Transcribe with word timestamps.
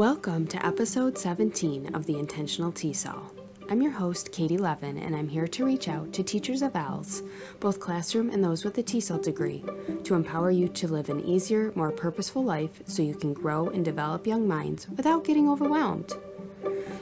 Welcome 0.00 0.46
to 0.46 0.66
episode 0.66 1.18
17 1.18 1.94
of 1.94 2.06
the 2.06 2.18
Intentional 2.18 2.72
TESOL. 2.72 3.20
I'm 3.68 3.82
your 3.82 3.90
host, 3.90 4.32
Katie 4.32 4.56
Leven, 4.56 4.96
and 4.96 5.14
I'm 5.14 5.28
here 5.28 5.46
to 5.48 5.66
reach 5.66 5.88
out 5.88 6.14
to 6.14 6.22
teachers 6.22 6.62
of 6.62 6.72
ELLs, 6.72 7.20
both 7.60 7.80
classroom 7.80 8.30
and 8.30 8.42
those 8.42 8.64
with 8.64 8.78
a 8.78 8.82
TESOL 8.82 9.22
degree, 9.22 9.62
to 10.04 10.14
empower 10.14 10.50
you 10.50 10.68
to 10.68 10.88
live 10.88 11.10
an 11.10 11.20
easier, 11.26 11.70
more 11.74 11.90
purposeful 11.90 12.42
life 12.42 12.80
so 12.86 13.02
you 13.02 13.14
can 13.14 13.34
grow 13.34 13.68
and 13.68 13.84
develop 13.84 14.26
young 14.26 14.48
minds 14.48 14.88
without 14.88 15.22
getting 15.22 15.50
overwhelmed. 15.50 16.14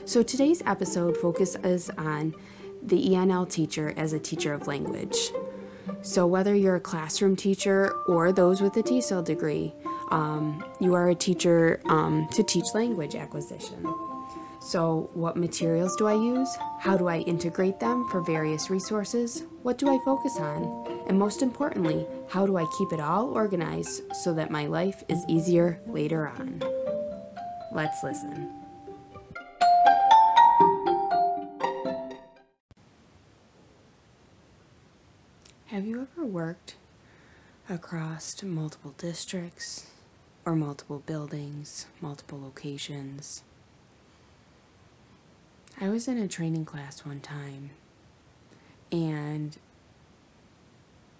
So 0.04 0.24
today's 0.24 0.60
episode 0.66 1.16
focuses 1.16 1.90
on 1.90 2.34
the 2.82 3.10
ENL 3.10 3.48
teacher 3.48 3.94
as 3.96 4.12
a 4.12 4.18
teacher 4.18 4.52
of 4.52 4.66
language. 4.66 5.30
So, 6.02 6.26
whether 6.26 6.54
you're 6.54 6.76
a 6.76 6.80
classroom 6.80 7.36
teacher 7.36 7.92
or 8.08 8.32
those 8.32 8.60
with 8.60 8.76
a 8.76 8.82
TESOL 8.82 9.24
degree, 9.24 9.72
um, 10.10 10.64
you 10.80 10.94
are 10.94 11.10
a 11.10 11.14
teacher 11.14 11.80
um, 11.86 12.28
to 12.32 12.42
teach 12.42 12.66
language 12.74 13.14
acquisition. 13.14 13.86
So, 14.60 15.08
what 15.14 15.36
materials 15.36 15.94
do 15.96 16.06
I 16.08 16.14
use? 16.14 16.48
How 16.80 16.96
do 16.96 17.06
I 17.06 17.18
integrate 17.20 17.78
them 17.78 18.08
for 18.08 18.20
various 18.20 18.70
resources? 18.70 19.44
What 19.62 19.78
do 19.78 19.88
I 19.88 19.98
focus 20.04 20.36
on? 20.38 21.04
And 21.06 21.18
most 21.18 21.42
importantly, 21.42 22.06
how 22.28 22.44
do 22.44 22.56
I 22.56 22.66
keep 22.76 22.92
it 22.92 23.00
all 23.00 23.30
organized 23.30 24.02
so 24.14 24.34
that 24.34 24.50
my 24.50 24.66
life 24.66 25.04
is 25.08 25.24
easier 25.28 25.80
later 25.86 26.28
on? 26.28 26.62
Let's 27.72 28.02
listen. 28.02 28.52
Have 35.66 35.86
you 35.86 36.08
ever 36.12 36.26
worked 36.26 36.74
across 37.70 38.42
multiple 38.42 38.94
districts 38.98 39.86
or 40.48 40.56
multiple 40.56 41.02
buildings, 41.04 41.84
multiple 42.00 42.40
locations? 42.40 43.42
I 45.78 45.90
was 45.90 46.08
in 46.08 46.16
a 46.16 46.26
training 46.26 46.64
class 46.64 47.04
one 47.04 47.20
time 47.20 47.70
and 48.90 49.58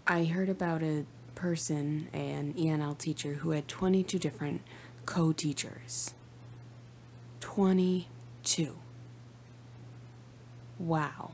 I 0.07 0.25
heard 0.25 0.49
about 0.49 0.83
a 0.83 1.05
person, 1.35 2.09
an 2.15 2.55
ENL 2.55 2.97
teacher, 2.97 3.35
who 3.35 3.51
had 3.51 3.69
22 3.69 4.19
different 4.19 4.63
co 5.05 5.33
teachers. 5.33 6.15
22. 7.41 8.77
Wow. 10.79 11.33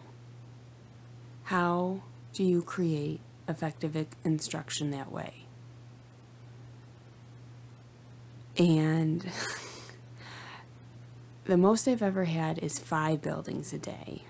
How 1.45 2.01
do 2.33 2.42
you 2.42 2.61
create 2.61 3.20
effective 3.47 4.08
instruction 4.25 4.91
that 4.91 5.12
way? 5.12 5.44
And 8.58 9.24
the 11.44 11.56
most 11.56 11.88
I've 11.88 12.02
ever 12.02 12.24
had 12.24 12.58
is 12.58 12.78
five 12.78 13.20
buildings 13.20 13.72
a 13.72 13.78
day. 13.78 14.22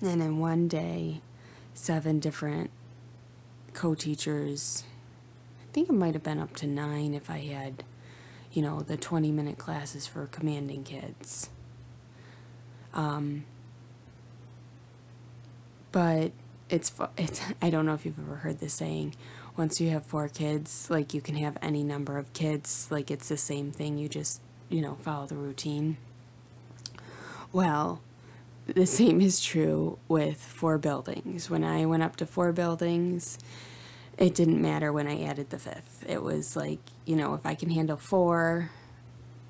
And 0.00 0.22
in 0.22 0.38
one 0.38 0.66
day, 0.66 1.20
seven 1.74 2.20
different 2.20 2.70
co 3.72 3.94
teachers. 3.94 4.84
I 5.62 5.72
think 5.72 5.88
it 5.88 5.92
might 5.92 6.14
have 6.14 6.22
been 6.22 6.40
up 6.40 6.56
to 6.56 6.66
nine 6.66 7.14
if 7.14 7.30
I 7.30 7.38
had, 7.38 7.84
you 8.52 8.62
know, 8.62 8.80
the 8.80 8.96
20 8.96 9.30
minute 9.30 9.58
classes 9.58 10.06
for 10.06 10.26
commanding 10.26 10.82
kids. 10.82 11.50
Um, 12.94 13.44
but 15.92 16.32
it's 16.68 16.92
it's 17.16 17.40
I 17.62 17.70
don't 17.70 17.86
know 17.86 17.94
if 17.94 18.04
you've 18.04 18.18
ever 18.18 18.36
heard 18.36 18.58
this 18.58 18.74
saying 18.74 19.14
once 19.60 19.78
you 19.78 19.90
have 19.90 20.06
four 20.06 20.26
kids 20.26 20.86
like 20.88 21.12
you 21.12 21.20
can 21.20 21.34
have 21.34 21.58
any 21.60 21.84
number 21.84 22.16
of 22.16 22.32
kids 22.32 22.88
like 22.90 23.10
it's 23.10 23.28
the 23.28 23.36
same 23.36 23.70
thing 23.70 23.98
you 23.98 24.08
just 24.08 24.40
you 24.70 24.80
know 24.80 24.94
follow 25.02 25.26
the 25.26 25.36
routine. 25.36 25.98
Well 27.52 28.00
the 28.64 28.86
same 28.86 29.20
is 29.20 29.38
true 29.38 29.98
with 30.08 30.38
four 30.40 30.78
buildings. 30.78 31.50
When 31.50 31.62
I 31.62 31.84
went 31.84 32.02
up 32.02 32.16
to 32.16 32.24
four 32.26 32.52
buildings 32.52 33.36
it 34.16 34.34
didn't 34.34 34.62
matter 34.62 34.94
when 34.94 35.06
I 35.06 35.24
added 35.24 35.50
the 35.50 35.58
fifth. 35.58 36.06
It 36.08 36.22
was 36.22 36.56
like 36.56 36.80
you 37.04 37.14
know 37.14 37.34
if 37.34 37.44
I 37.44 37.54
can 37.54 37.68
handle 37.68 37.98
four 37.98 38.70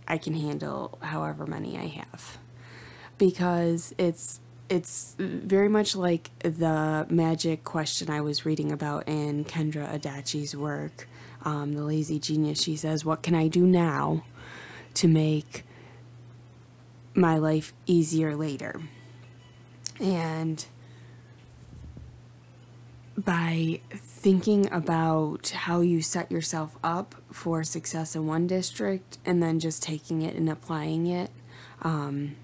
I 0.08 0.18
can 0.18 0.34
handle 0.34 0.98
however 1.02 1.46
many 1.46 1.78
I 1.78 1.86
have. 1.86 2.38
Because 3.16 3.94
it's 3.96 4.40
it's 4.70 5.16
very 5.18 5.68
much 5.68 5.96
like 5.96 6.30
the 6.38 7.04
magic 7.10 7.64
question 7.64 8.08
I 8.08 8.20
was 8.20 8.46
reading 8.46 8.70
about 8.70 9.08
in 9.08 9.44
Kendra 9.44 9.92
Adachi's 9.92 10.54
work, 10.54 11.08
um, 11.42 11.74
The 11.74 11.82
Lazy 11.82 12.20
Genius. 12.20 12.62
She 12.62 12.76
says, 12.76 13.04
What 13.04 13.22
can 13.22 13.34
I 13.34 13.48
do 13.48 13.66
now 13.66 14.24
to 14.94 15.08
make 15.08 15.64
my 17.14 17.36
life 17.36 17.74
easier 17.86 18.36
later? 18.36 18.80
And 19.98 20.64
by 23.18 23.80
thinking 23.90 24.72
about 24.72 25.48
how 25.50 25.80
you 25.80 26.00
set 26.00 26.30
yourself 26.30 26.78
up 26.84 27.16
for 27.32 27.64
success 27.64 28.14
in 28.14 28.26
one 28.26 28.46
district 28.46 29.18
and 29.26 29.42
then 29.42 29.58
just 29.58 29.82
taking 29.82 30.22
it 30.22 30.36
and 30.36 30.48
applying 30.48 31.08
it, 31.08 31.30
um, 31.82 32.36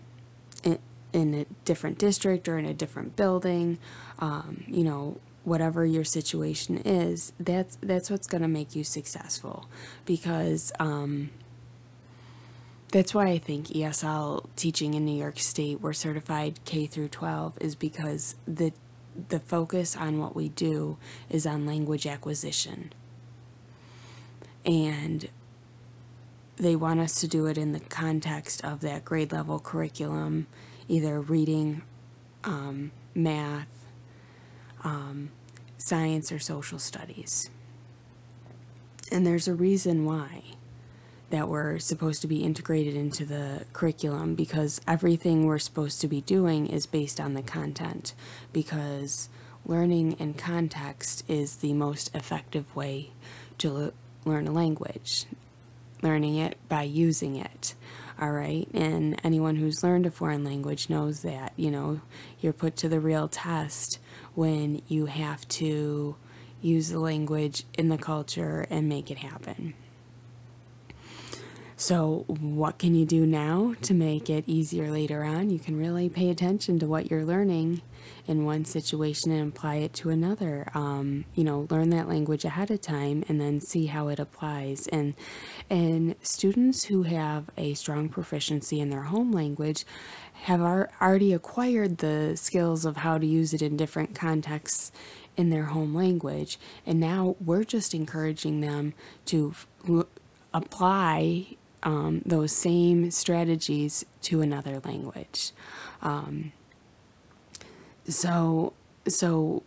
it 0.65 0.81
in 1.17 1.33
a 1.33 1.47
different 1.65 1.99
district 1.99 2.47
or 2.47 2.59
in 2.59 2.67
a 2.67 2.75
different 2.75 3.17
building, 3.17 3.79
um, 4.19 4.65
you 4.69 4.85
know, 4.85 5.19
whatever 5.45 5.87
your 5.87 6.05
situation 6.05 6.77
is, 6.79 7.33
that's 7.41 7.79
that's 7.81 8.11
what's 8.11 8.27
going 8.27 8.43
to 8.43 8.49
make 8.49 8.77
you 8.77 8.85
successful 8.85 9.67
because 10.05 10.73
um, 10.79 11.31
that's 12.93 13.15
why 13.15 13.29
I 13.29 13.39
think 13.39 13.69
ESL 13.69 14.47
teaching 14.57 14.93
in 14.93 15.07
New 15.07 15.19
York 15.19 15.39
State, 15.39 15.81
we're 15.81 15.95
certified 15.95 16.61
K 16.67 16.87
through 16.87 17.09
12, 17.09 17.59
is 17.63 17.75
because 17.75 18.35
the 18.47 18.73
the 19.29 19.41
focus 19.41 19.97
on 19.97 20.19
what 20.19 20.37
we 20.37 20.51
do 20.51 20.99
is 21.31 21.47
on 21.47 21.65
language 21.65 22.07
acquisition. 22.07 22.93
And 24.67 25.31
they 26.59 26.77
want 26.77 27.01
us 27.01 27.19
to 27.23 27.29
do 27.29 27.47
it 27.47 27.57
in 27.57 27.73
the 27.73 27.81
context 27.81 28.63
of 28.63 28.81
that 28.81 29.07
grade 29.07 29.33
level 29.33 29.59
curriculum 29.59 30.47
either 30.89 31.21
reading, 31.21 31.83
um, 32.45 32.93
math, 33.15 33.87
um, 34.85 35.31
science, 35.79 36.31
or 36.31 36.39
social 36.39 36.79
studies. 36.79 37.51
And 39.11 39.27
there's 39.27 39.49
a 39.49 39.55
reason 39.55 40.05
why 40.05 40.43
that 41.31 41.49
we're 41.49 41.79
supposed 41.79 42.23
to 42.23 42.29
be 42.29 42.45
integrated 42.45 42.95
into 42.95 43.25
the 43.25 43.65
curriculum 43.73 44.35
because 44.35 44.81
everything 44.87 45.45
we're 45.45 45.59
supposed 45.59 46.01
to 46.01 46.09
be 46.09 46.21
doing 46.21 46.67
is 46.67 46.87
based 46.87 47.21
on 47.21 47.35
the 47.35 47.43
content 47.43 48.15
because 48.53 49.29
learning 49.65 50.13
in 50.13 50.35
context 50.35 51.25
is 51.29 51.57
the 51.57 51.73
most 51.73 52.15
effective 52.15 52.75
way 52.77 53.11
to 53.59 53.93
learn 54.25 54.47
a 54.47 54.53
language 54.53 55.27
learning 56.03 56.37
it 56.37 56.57
by 56.69 56.83
using 56.83 57.37
it 57.37 57.75
all 58.21 58.33
right. 58.33 58.69
And 58.73 59.21
anyone 59.25 59.57
who's 59.57 59.83
learned 59.83 60.07
a 60.07 60.11
foreign 60.11 60.45
language 60.45 60.89
knows 60.89 61.23
that 61.23 61.53
you 61.57 61.71
know 61.71 62.01
you're 62.41 62.53
put 62.53 62.77
to 62.77 62.89
the 62.89 63.01
real 63.01 63.29
test 63.29 63.99
when 64.35 64.83
you 64.89 65.07
have 65.07 65.47
to 65.49 66.17
use 66.61 66.89
the 66.91 66.99
language 66.99 67.65
in 67.75 67.89
the 67.89 67.99
culture 67.99 68.67
and 68.71 68.89
make 68.89 69.11
it 69.11 69.19
happen 69.19 69.75
so, 71.79 72.25
what 72.27 72.79
can 72.79 72.95
you 72.95 73.05
do 73.05 73.27
now 73.27 73.75
to 73.83 73.93
make 73.93 74.31
it 74.31 74.45
easier 74.47 74.91
later 74.91 75.23
on? 75.23 75.51
You 75.51 75.59
can 75.59 75.77
really 75.77 76.09
pay 76.09 76.31
attention 76.31 76.79
to 76.79 76.87
what 76.87 77.11
you're 77.11 77.25
learning 77.27 77.83
in 78.27 78.47
one 78.47 78.65
situation 78.65 79.31
and 79.31 79.53
apply 79.53 79.77
it 79.77 79.93
to 79.95 80.09
another. 80.09 80.69
Um, 80.73 81.27
you 81.35 81.45
know, 81.45 81.67
learn 81.69 81.91
that 81.91 82.09
language 82.09 82.47
ahead 82.47 82.71
of 82.71 82.81
time 82.81 83.25
and 83.29 83.39
then 83.39 83.61
see 83.61 83.87
how 83.87 84.09
it 84.09 84.19
applies. 84.19 84.87
And 84.87 85.13
and 85.69 86.15
students 86.23 86.85
who 86.85 87.03
have 87.03 87.51
a 87.59 87.75
strong 87.75 88.09
proficiency 88.09 88.81
in 88.81 88.89
their 88.89 89.03
home 89.03 89.31
language 89.31 89.85
have 90.45 90.63
already 90.63 91.35
acquired 91.35 91.99
the 91.99 92.39
skills 92.39 92.87
of 92.87 92.99
how 92.99 93.19
to 93.19 93.27
use 93.27 93.53
it 93.53 93.61
in 93.61 93.77
different 93.77 94.15
contexts 94.15 94.93
in 95.37 95.51
their 95.51 95.65
home 95.65 95.95
language. 95.95 96.59
And 96.87 96.99
now 96.99 97.37
we're 97.39 97.65
just 97.65 97.93
encouraging 97.93 98.63
them 98.63 98.95
to 99.27 99.55
apply 100.55 101.57
um, 101.83 102.23
those 102.25 102.53
same 102.53 103.11
strategies 103.11 104.05
to 104.23 104.41
another 104.41 104.81
language. 104.85 105.53
Um, 106.03 106.53
so, 108.09 108.73
so 109.09 109.63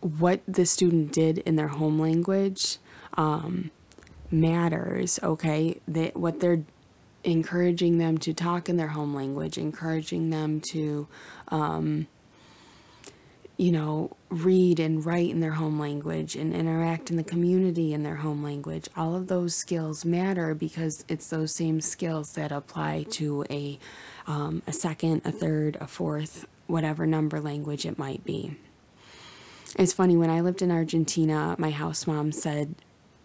what 0.00 0.40
the 0.48 0.66
student 0.66 1.12
did 1.12 1.38
in 1.38 1.56
their 1.56 1.68
home 1.68 1.98
language 1.98 2.78
um, 3.16 3.70
matters. 4.30 5.20
Okay, 5.22 5.80
that 5.88 6.16
what 6.16 6.40
they're 6.40 6.64
encouraging 7.24 7.98
them 7.98 8.18
to 8.18 8.32
talk 8.32 8.68
in 8.68 8.76
their 8.76 8.88
home 8.88 9.14
language, 9.14 9.58
encouraging 9.58 10.30
them 10.30 10.60
to, 10.60 11.06
um, 11.48 12.06
you 13.60 13.70
know, 13.70 14.16
read 14.30 14.80
and 14.80 15.04
write 15.04 15.28
in 15.28 15.40
their 15.40 15.52
home 15.52 15.78
language 15.78 16.34
and 16.34 16.54
interact 16.54 17.10
in 17.10 17.18
the 17.18 17.22
community 17.22 17.92
in 17.92 18.02
their 18.02 18.16
home 18.16 18.42
language. 18.42 18.88
All 18.96 19.14
of 19.14 19.26
those 19.26 19.54
skills 19.54 20.02
matter 20.02 20.54
because 20.54 21.04
it's 21.08 21.28
those 21.28 21.54
same 21.54 21.82
skills 21.82 22.32
that 22.36 22.52
apply 22.52 23.02
to 23.10 23.44
a, 23.50 23.78
um, 24.26 24.62
a 24.66 24.72
second, 24.72 25.20
a 25.26 25.30
third, 25.30 25.76
a 25.78 25.86
fourth, 25.86 26.46
whatever 26.68 27.06
number 27.06 27.38
language 27.38 27.84
it 27.84 27.98
might 27.98 28.24
be. 28.24 28.56
It's 29.76 29.92
funny, 29.92 30.16
when 30.16 30.30
I 30.30 30.40
lived 30.40 30.62
in 30.62 30.70
Argentina, 30.70 31.54
my 31.58 31.70
house 31.70 32.06
mom 32.06 32.32
said 32.32 32.74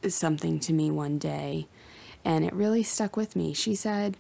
something 0.06 0.60
to 0.60 0.74
me 0.74 0.92
one 0.92 1.18
day, 1.18 1.66
and 2.26 2.44
it 2.44 2.54
really 2.54 2.84
stuck 2.84 3.16
with 3.16 3.38
me. 3.38 3.54
She 3.54 3.74
said, 3.74 4.18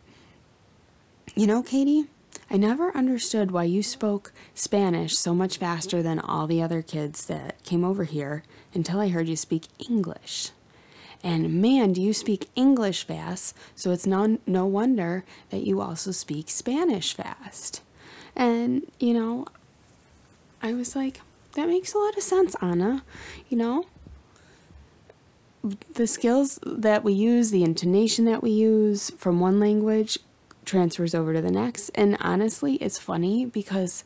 You 1.36 1.46
know, 1.46 1.62
Katie, 1.62 2.06
I 2.50 2.58
never 2.58 2.96
understood 2.96 3.52
why 3.52 3.64
you 3.64 3.82
spoke 3.82 4.32
Spanish 4.54 5.18
so 5.18 5.34
much 5.34 5.58
faster 5.58 6.04
than 6.04 6.20
all 6.20 6.48
the 6.48 6.62
other 6.62 6.82
kids 6.82 7.26
that 7.26 7.64
came 7.64 7.84
over 7.84 8.04
here 8.04 8.44
until 8.74 9.00
I 9.00 9.10
heard 9.10 9.28
you 9.28 9.36
speak 9.36 9.68
English. 9.90 10.52
And 11.24 11.60
man, 11.60 11.94
do 11.94 12.02
you 12.02 12.14
speak 12.14 12.50
English 12.56 13.08
fast, 13.08 13.56
so 13.76 13.92
it's 13.92 14.06
no, 14.06 14.38
no 14.46 14.66
wonder 14.68 15.26
that 15.50 15.66
you 15.66 15.82
also 15.82 16.12
speak 16.12 16.50
Spanish 16.50 17.16
fast. 17.16 17.82
And, 18.36 18.84
you 19.00 19.14
know, 19.14 19.48
I 20.62 20.74
was 20.74 20.96
like, 20.96 21.22
that 21.54 21.68
makes 21.68 21.94
a 21.94 21.98
lot 21.98 22.16
of 22.16 22.22
sense, 22.22 22.56
Anna. 22.62 23.04
You 23.50 23.58
know, 23.58 23.86
the 25.94 26.06
skills 26.06 26.60
that 26.64 27.04
we 27.04 27.14
use, 27.14 27.50
the 27.50 27.64
intonation 27.64 28.26
that 28.26 28.44
we 28.44 28.52
use 28.52 29.10
from 29.12 29.40
one 29.40 29.60
language 29.60 30.20
transfers 30.66 31.16
over 31.16 31.34
to 31.34 31.42
the 31.42 31.52
next. 31.52 31.90
And 31.90 32.18
honestly, 32.20 32.76
it's 32.76 33.00
funny 33.00 33.46
because 33.46 34.04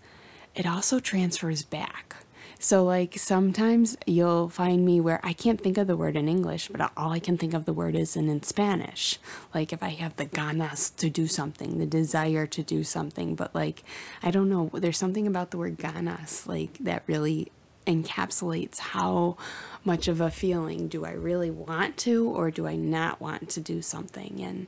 it 0.55 0.65
also 0.65 0.99
transfers 0.99 1.63
back. 1.63 2.15
So, 2.61 2.83
like, 2.83 3.17
sometimes 3.17 3.95
you'll 4.05 4.49
find 4.49 4.83
me 4.83 4.99
where 4.99 5.21
I 5.23 5.31
can't 5.31 5.61
think 5.61 5.77
of 5.77 5.87
the 5.87 5.95
word 5.95 6.17
in 6.17 6.27
English, 6.27 6.67
but 6.67 6.91
all 6.97 7.13
I 7.13 7.19
can 7.19 7.37
think 7.37 7.53
of 7.53 7.63
the 7.63 7.71
word 7.71 7.95
is 7.95 8.17
in, 8.17 8.27
in 8.27 8.43
Spanish. 8.43 9.17
Like, 9.53 9.71
if 9.71 9.81
I 9.81 9.89
have 9.91 10.17
the 10.17 10.25
ganas 10.25 10.93
to 10.97 11.09
do 11.09 11.25
something, 11.25 11.77
the 11.77 11.85
desire 11.85 12.45
to 12.47 12.61
do 12.61 12.83
something, 12.83 13.35
but 13.35 13.55
like, 13.55 13.83
I 14.21 14.29
don't 14.29 14.49
know, 14.49 14.69
there's 14.73 14.97
something 14.97 15.25
about 15.25 15.51
the 15.51 15.57
word 15.57 15.77
ganas, 15.77 16.47
like, 16.47 16.77
that 16.79 17.03
really 17.07 17.49
encapsulates 17.87 18.79
how 18.79 19.37
much 19.85 20.09
of 20.09 20.19
a 20.19 20.29
feeling 20.29 20.89
do 20.89 21.05
I 21.05 21.11
really 21.11 21.49
want 21.49 21.95
to 21.99 22.29
or 22.29 22.51
do 22.51 22.67
I 22.67 22.75
not 22.75 23.21
want 23.21 23.49
to 23.51 23.61
do 23.61 23.81
something. 23.81 24.41
And, 24.41 24.67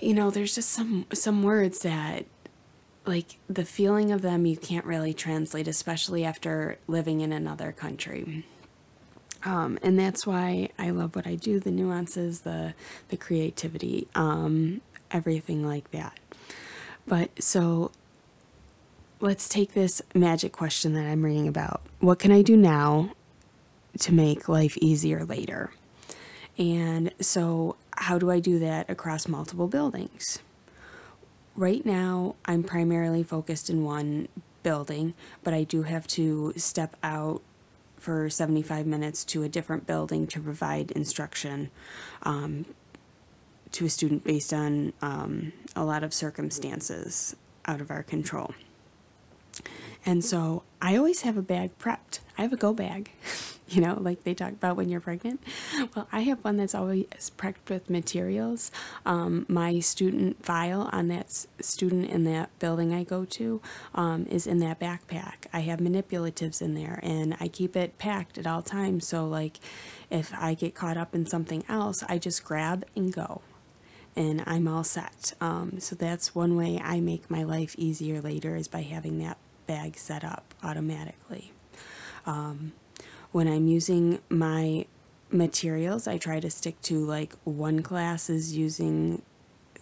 you 0.00 0.14
know, 0.14 0.30
there's 0.30 0.54
just 0.54 0.70
some 0.70 1.06
some 1.12 1.42
words 1.42 1.80
that 1.80 2.26
like 3.04 3.38
the 3.48 3.64
feeling 3.64 4.10
of 4.10 4.22
them 4.22 4.46
you 4.46 4.56
can't 4.56 4.84
really 4.84 5.14
translate, 5.14 5.68
especially 5.68 6.24
after 6.24 6.78
living 6.86 7.20
in 7.20 7.32
another 7.32 7.72
country. 7.72 8.44
Um, 9.44 9.78
and 9.82 9.98
that's 9.98 10.26
why 10.26 10.70
I 10.78 10.90
love 10.90 11.14
what 11.14 11.26
I 11.26 11.36
do, 11.36 11.60
the 11.60 11.70
nuances, 11.70 12.40
the 12.40 12.74
the 13.08 13.16
creativity, 13.16 14.08
um, 14.14 14.80
everything 15.10 15.66
like 15.66 15.90
that. 15.92 16.18
But 17.06 17.42
so 17.42 17.92
let's 19.20 19.48
take 19.48 19.72
this 19.72 20.02
magic 20.14 20.52
question 20.52 20.94
that 20.94 21.06
I'm 21.06 21.24
reading 21.24 21.48
about. 21.48 21.82
What 22.00 22.18
can 22.18 22.32
I 22.32 22.42
do 22.42 22.56
now 22.56 23.12
to 24.00 24.12
make 24.12 24.48
life 24.48 24.76
easier 24.78 25.24
later? 25.24 25.70
And 26.58 27.12
so 27.20 27.76
how 27.96 28.18
do 28.18 28.30
I 28.30 28.40
do 28.40 28.58
that 28.58 28.88
across 28.90 29.28
multiple 29.28 29.68
buildings? 29.68 30.40
Right 31.54 31.84
now, 31.86 32.36
I'm 32.44 32.62
primarily 32.62 33.22
focused 33.22 33.70
in 33.70 33.82
one 33.82 34.28
building, 34.62 35.14
but 35.42 35.54
I 35.54 35.64
do 35.64 35.82
have 35.82 36.06
to 36.08 36.52
step 36.56 36.96
out 37.02 37.40
for 37.96 38.28
75 38.28 38.86
minutes 38.86 39.24
to 39.24 39.42
a 39.42 39.48
different 39.48 39.86
building 39.86 40.26
to 40.28 40.40
provide 40.40 40.90
instruction 40.92 41.70
um, 42.22 42.66
to 43.72 43.86
a 43.86 43.88
student 43.88 44.24
based 44.24 44.52
on 44.52 44.92
um, 45.02 45.52
a 45.74 45.84
lot 45.84 46.04
of 46.04 46.12
circumstances 46.12 47.34
out 47.66 47.80
of 47.80 47.90
our 47.90 48.02
control. 48.02 48.54
And 50.04 50.24
so 50.24 50.62
I 50.80 50.96
always 50.96 51.22
have 51.22 51.36
a 51.36 51.42
bag 51.42 51.78
prepped. 51.78 52.20
I 52.38 52.42
have 52.42 52.52
a 52.52 52.56
go 52.56 52.72
bag, 52.72 53.10
you 53.68 53.80
know, 53.80 53.98
like 54.00 54.24
they 54.24 54.34
talk 54.34 54.52
about 54.52 54.76
when 54.76 54.88
you're 54.88 55.00
pregnant. 55.00 55.42
Well, 55.94 56.08
I 56.12 56.20
have 56.20 56.44
one 56.44 56.56
that's 56.56 56.74
always 56.74 57.06
prepped 57.36 57.68
with 57.68 57.90
materials. 57.90 58.70
Um, 59.04 59.46
my 59.48 59.80
student 59.80 60.44
file 60.44 60.88
on 60.92 61.08
that 61.08 61.46
student 61.60 62.10
in 62.10 62.24
that 62.24 62.56
building 62.58 62.94
I 62.94 63.02
go 63.02 63.24
to 63.24 63.60
um, 63.94 64.26
is 64.26 64.46
in 64.46 64.58
that 64.60 64.78
backpack. 64.78 65.46
I 65.52 65.60
have 65.60 65.80
manipulatives 65.80 66.62
in 66.62 66.74
there 66.74 67.00
and 67.02 67.36
I 67.40 67.48
keep 67.48 67.76
it 67.76 67.98
packed 67.98 68.38
at 68.38 68.46
all 68.46 68.62
times. 68.62 69.06
So, 69.06 69.26
like, 69.26 69.58
if 70.10 70.32
I 70.34 70.54
get 70.54 70.74
caught 70.74 70.96
up 70.96 71.14
in 71.14 71.26
something 71.26 71.64
else, 71.68 72.02
I 72.08 72.18
just 72.18 72.44
grab 72.44 72.84
and 72.94 73.12
go 73.12 73.42
and 74.16 74.42
I'm 74.46 74.66
all 74.66 74.84
set. 74.84 75.34
Um, 75.40 75.78
so 75.78 75.94
that's 75.94 76.34
one 76.34 76.56
way 76.56 76.80
I 76.82 77.00
make 77.00 77.30
my 77.30 77.42
life 77.42 77.74
easier 77.76 78.20
later 78.20 78.56
is 78.56 78.66
by 78.66 78.82
having 78.82 79.18
that 79.18 79.36
bag 79.66 79.96
set 79.96 80.24
up 80.24 80.54
automatically. 80.62 81.52
Um, 82.24 82.72
when 83.36 83.48
I'm 83.48 83.68
using 83.68 84.20
my 84.30 84.86
materials, 85.30 86.08
I 86.08 86.16
try 86.16 86.40
to 86.40 86.48
stick 86.48 86.80
to 86.84 87.04
like 87.04 87.34
one 87.44 87.82
class 87.82 88.30
is 88.30 88.56
using 88.56 89.20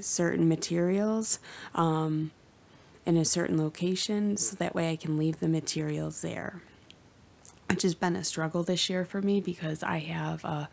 certain 0.00 0.48
materials 0.48 1.38
um, 1.72 2.32
in 3.06 3.16
a 3.16 3.24
certain 3.24 3.56
location 3.56 4.36
so 4.36 4.56
that 4.56 4.74
way 4.74 4.90
I 4.90 4.96
can 4.96 5.16
leave 5.16 5.38
the 5.38 5.46
materials 5.46 6.20
there. 6.20 6.62
Which 7.70 7.82
has 7.82 7.94
been 7.94 8.16
a 8.16 8.24
struggle 8.24 8.64
this 8.64 8.90
year 8.90 9.04
for 9.04 9.22
me 9.22 9.40
because 9.40 9.84
I 9.84 9.98
have 9.98 10.44
a 10.44 10.68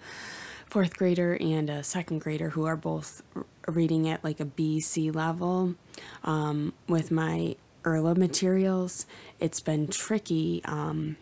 fourth 0.66 0.98
grader 0.98 1.38
and 1.40 1.70
a 1.70 1.84
second 1.84 2.22
grader 2.22 2.50
who 2.50 2.66
are 2.66 2.76
both 2.76 3.22
reading 3.68 4.10
at 4.10 4.24
like 4.24 4.40
a 4.40 4.46
B 4.46 4.80
C 4.80 5.12
level 5.12 5.76
um, 6.24 6.74
with 6.88 7.12
my 7.12 7.58
IRLA 7.84 8.18
materials, 8.18 9.06
it's 9.40 9.60
been 9.60 9.86
tricky 9.88 10.64
um, 10.66 11.18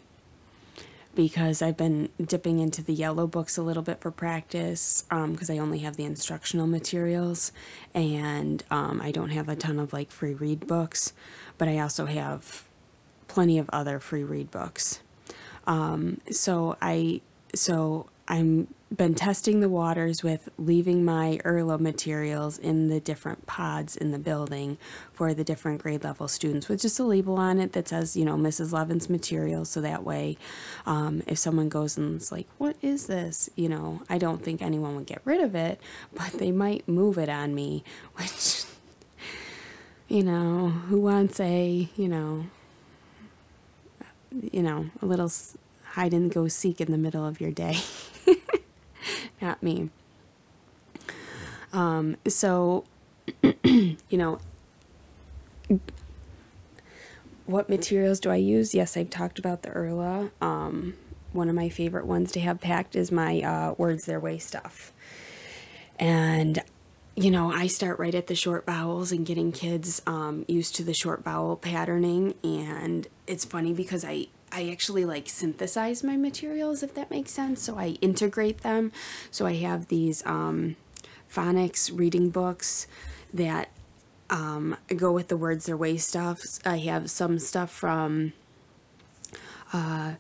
because 1.20 1.62
I've 1.62 1.76
been 1.76 2.08
dipping 2.26 2.60
into 2.60 2.82
the 2.82 2.94
yellow 2.94 3.28
books 3.28 3.58
a 3.58 3.62
little 3.62 3.84
bit 3.84 4.00
for 4.00 4.10
practice 4.10 5.04
because 5.10 5.50
um, 5.50 5.54
I 5.58 5.60
only 5.60 5.80
have 5.80 5.98
the 5.98 6.06
instructional 6.06 6.66
materials 6.66 7.52
and 7.94 8.64
um, 8.72 9.02
I 9.04 9.12
don't 9.12 9.32
have 9.32 9.50
a 9.50 9.56
ton 9.58 9.80
of 9.80 9.92
like 9.92 10.12
free 10.12 10.34
read 10.34 10.66
books, 10.66 11.12
but 11.58 11.68
I 11.68 11.78
also 11.80 12.06
have 12.06 12.64
plenty 13.28 13.60
of 13.60 13.70
other 13.74 14.00
free 14.00 14.24
read 14.24 14.50
books. 14.50 15.02
Um, 15.68 16.22
so 16.32 16.78
I 16.82 17.20
so 17.54 18.08
I'm 18.30 18.74
been 18.96 19.14
testing 19.14 19.60
the 19.60 19.70
waters 19.70 20.24
with 20.24 20.50
leaving 20.58 21.06
my 21.06 21.40
IRLA 21.46 21.80
materials 21.80 22.58
in 22.58 22.88
the 22.88 23.00
different 23.00 23.46
pods 23.46 23.96
in 23.96 24.12
the 24.12 24.18
building 24.18 24.78
for 25.14 25.34
the 25.34 25.44
different 25.44 25.82
grade 25.82 26.04
level 26.04 26.28
students 26.28 26.68
with 26.68 26.82
just 26.82 27.00
a 27.00 27.04
label 27.04 27.36
on 27.36 27.60
it 27.60 27.74
that 27.74 27.88
says, 27.88 28.18
you 28.18 28.26
know, 28.26 28.36
Mrs. 28.36 28.74
Leven's 28.74 29.08
materials. 29.08 29.70
So 29.70 29.82
that 29.82 30.04
way, 30.04 30.38
um, 30.88 31.22
if 31.28 31.38
someone 31.38 31.70
goes 31.70 31.98
and 31.98 32.20
is 32.20 32.32
like, 32.32 32.48
what 32.58 32.76
is 32.82 33.06
this? 33.06 33.50
You 33.56 33.70
know, 33.70 34.02
I 34.10 34.18
don't 34.18 34.44
think 34.44 34.62
anyone 34.62 34.96
would 34.96 35.06
get 35.06 35.22
rid 35.24 35.42
of 35.42 35.54
it, 35.54 35.80
but 36.14 36.34
they 36.34 36.52
might 36.52 36.88
move 36.88 37.18
it 37.20 37.30
on 37.30 37.54
me, 37.54 37.84
which, 38.16 38.64
you 40.08 40.24
know, 40.24 40.70
who 40.70 41.00
wants 41.00 41.40
a, 41.40 41.88
you 41.96 42.08
know, 42.08 42.46
you 44.52 44.64
know, 44.64 44.90
a 45.02 45.06
little 45.06 45.32
hide 45.92 46.14
and 46.14 46.32
go 46.32 46.48
seek 46.48 46.82
in 46.82 46.92
the 46.92 46.98
middle 46.98 47.26
of 47.26 47.40
your 47.40 47.52
day. 47.52 47.78
Not 49.42 49.62
me. 49.64 49.90
Um, 51.72 52.18
so, 52.28 52.86
you 53.64 53.98
know, 54.12 54.40
what 57.46 57.70
materials 57.70 58.20
do 58.20 58.30
I 58.30 58.36
use? 58.36 58.74
Yes, 58.74 58.98
I've 58.98 59.10
talked 59.10 59.40
about 59.40 59.64
the 59.64 59.70
IRLA. 59.70 60.32
Um, 60.42 60.96
one 61.32 61.50
of 61.50 61.56
my 61.56 61.70
favorite 61.70 62.06
ones 62.06 62.32
to 62.34 62.40
have 62.40 62.60
packed 62.60 62.96
is 62.96 63.12
my 63.12 63.42
uh, 63.42 63.76
Words 63.78 64.06
Their 64.06 64.20
Way 64.20 64.40
stuff. 64.40 64.92
And, 66.00 66.60
you 67.16 67.30
know, 67.30 67.52
I 67.52 67.68
start 67.68 68.00
right 68.00 68.16
at 68.16 68.28
the 68.28 68.36
short 68.36 68.66
vowels 68.66 69.12
and 69.12 69.26
getting 69.26 69.52
kids 69.52 70.02
um, 70.08 70.46
used 70.48 70.76
to 70.76 70.84
the 70.84 70.94
short 70.94 71.24
vowel 71.24 71.56
patterning. 71.56 72.36
And 72.44 73.08
it's 73.28 73.46
funny 73.46 73.74
because 73.74 74.04
I 74.04 74.28
I 74.52 74.70
actually 74.70 75.06
like 75.06 75.30
synthesize 75.30 76.04
my 76.04 76.18
materials, 76.18 76.84
if 76.84 76.94
that 76.96 77.12
makes 77.12 77.32
sense. 77.32 77.62
So 77.62 77.78
I 77.78 77.98
integrate 78.02 78.62
them. 78.62 78.92
So 79.32 79.46
I 79.46 79.56
have 79.56 79.88
these 79.88 80.26
um, 80.26 80.76
phonics 81.32 81.92
reading 81.94 82.30
books 82.30 82.88
that 83.34 83.70
um, 84.30 84.78
go 84.96 85.12
with 85.12 85.28
the 85.28 85.38
words 85.38 85.66
their 85.66 85.78
way 85.78 85.98
stuff. 85.98 86.42
I 86.66 86.78
have 86.78 87.10
some 87.10 87.40
stuff 87.40 87.72
from 87.72 88.34
uh, 89.74 90.14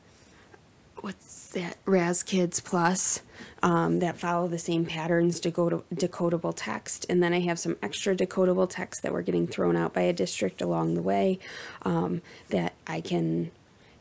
what's 1.01 1.50
that 1.50 1.77
Raz 1.86 2.24
Kids 2.24 2.59
Plus 2.59 3.21
um, 3.63 4.00
that 4.00 4.17
follow 4.17 4.48
the 4.48 4.59
same 4.59 4.86
patterns 4.86 5.39
to 5.41 5.51
go 5.51 5.69
to 5.69 5.83
decodable 5.93 6.53
text, 6.55 7.05
and 7.09 7.24
then 7.24 7.33
I 7.33 7.39
have 7.41 7.59
some 7.59 7.77
extra 7.81 8.15
decodable 8.15 8.69
text 8.69 9.01
that 9.03 9.12
were 9.12 9.21
getting 9.21 9.48
thrown 9.48 9.75
out 9.75 9.93
by 9.93 10.01
a 10.01 10.13
district 10.13 10.62
along 10.62 10.95
the 10.95 11.01
way 11.01 11.39
um, 11.83 12.21
that 12.50 12.74
I 12.86 13.01
can 13.01 13.51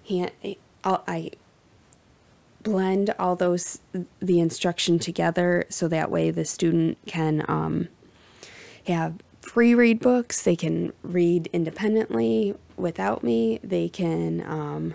hand, 0.09 0.33
I 0.85 1.31
blend 2.63 3.15
all 3.19 3.37
those 3.37 3.81
the 4.21 4.41
instruction 4.41 4.99
together 4.99 5.65
so 5.69 5.89
that 5.89 6.11
way 6.11 6.31
the 6.31 6.45
student 6.45 6.99
can 7.07 7.45
um, 7.49 7.89
have 8.87 9.15
free 9.41 9.75
read 9.75 10.01
books 10.01 10.43
they 10.43 10.57
can 10.57 10.93
read 11.03 11.49
independently 11.53 12.55
without 12.77 13.23
me 13.23 13.61
they 13.63 13.89
can 13.89 14.43
um, 14.47 14.95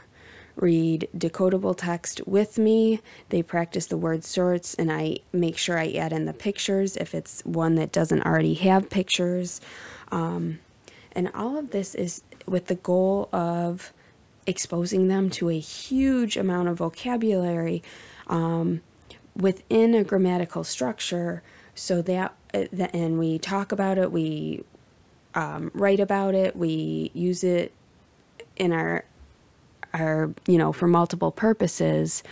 read 0.55 1.07
decodable 1.17 1.75
text 1.75 2.21
with 2.27 2.57
me 2.57 2.99
they 3.29 3.41
practice 3.41 3.87
the 3.87 3.97
word 3.97 4.23
sorts 4.23 4.75
and 4.75 4.91
i 4.91 5.17
make 5.31 5.57
sure 5.57 5.79
i 5.79 5.89
add 5.93 6.11
in 6.13 6.25
the 6.25 6.33
pictures 6.33 6.97
if 6.97 7.15
it's 7.15 7.41
one 7.45 7.75
that 7.75 7.91
doesn't 7.91 8.23
already 8.23 8.53
have 8.55 8.89
pictures. 8.89 9.61
Um, 10.11 10.59
and 11.13 11.29
all 11.33 11.57
of 11.57 11.71
this 11.71 11.95
is 11.95 12.21
with 12.45 12.67
the 12.67 12.75
goal 12.75 13.29
of 13.31 13.93
exposing 14.45 15.07
them 15.07 15.29
to 15.29 15.49
a 15.49 15.59
huge 15.59 16.37
amount 16.37 16.67
of 16.67 16.77
vocabulary 16.77 17.83
um, 18.27 18.81
within 19.35 19.93
a 19.93 20.03
grammatical 20.03 20.63
structure 20.63 21.41
so 21.75 22.01
that 22.01 22.33
uh, 22.53 22.65
and 22.93 23.17
we 23.17 23.39
talk 23.39 23.71
about 23.71 23.97
it 23.97 24.11
we 24.11 24.63
um, 25.35 25.71
write 25.73 25.99
about 25.99 26.35
it 26.35 26.55
we 26.55 27.11
use 27.13 27.43
it 27.43 27.73
in 28.55 28.71
our 28.71 29.03
our 29.93 30.33
you 30.47 30.57
know 30.57 30.71
for 30.71 30.87
multiple 30.87 31.31
purposes. 31.31 32.23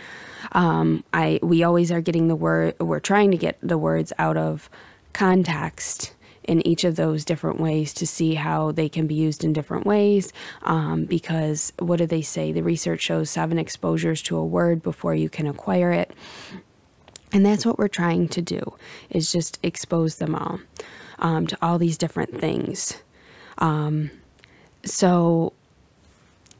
Um, 0.52 1.04
i 1.12 1.38
we 1.42 1.62
always 1.62 1.92
are 1.92 2.00
getting 2.00 2.28
the 2.28 2.36
word 2.36 2.78
we're 2.80 3.00
trying 3.00 3.30
to 3.30 3.36
get 3.36 3.58
the 3.62 3.78
words 3.78 4.12
out 4.18 4.36
of 4.36 4.68
context 5.12 6.14
in 6.44 6.66
each 6.66 6.84
of 6.84 6.96
those 6.96 7.24
different 7.24 7.60
ways 7.60 7.94
to 7.94 8.06
see 8.06 8.34
how 8.34 8.72
they 8.72 8.88
can 8.88 9.06
be 9.06 9.14
used 9.14 9.44
in 9.44 9.52
different 9.52 9.86
ways. 9.86 10.32
Um, 10.62 11.04
because 11.04 11.72
what 11.78 11.98
do 11.98 12.06
they 12.06 12.22
say? 12.22 12.52
The 12.52 12.62
research 12.62 13.00
shows 13.00 13.30
seven 13.30 13.58
exposures 13.58 14.22
to 14.22 14.36
a 14.36 14.44
word 14.44 14.82
before 14.82 15.14
you 15.14 15.28
can 15.28 15.46
acquire 15.46 15.92
it. 15.92 16.10
And 17.32 17.46
that's 17.46 17.64
what 17.64 17.78
we're 17.78 17.88
trying 17.88 18.28
to 18.28 18.42
do 18.42 18.74
is 19.08 19.32
just 19.32 19.58
expose 19.62 20.16
them 20.16 20.34
all 20.34 20.60
um, 21.18 21.46
to 21.46 21.56
all 21.62 21.78
these 21.78 21.96
different 21.96 22.38
things. 22.40 23.02
Um, 23.58 24.10
so 24.84 25.52